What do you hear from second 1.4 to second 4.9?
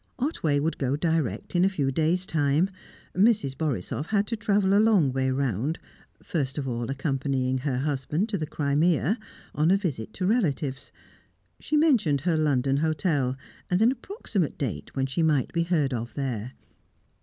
in a few days' time; Mrs. Borisoff had to travel a